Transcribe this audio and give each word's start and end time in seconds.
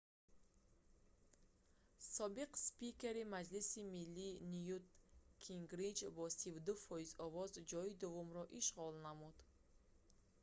собиқ 2.15 2.51
спикери 2.67 3.23
маҷлиси 3.35 3.79
миллӣ 3.95 4.29
нют 4.65 4.83
гингрич 5.45 5.97
бо 6.15 6.25
32 6.39 6.85
фоиз 6.85 7.09
овоз 7.25 7.51
ҷои 7.71 7.93
дуввумро 8.01 8.43
ишғол 8.59 8.93
намуд 9.05 9.35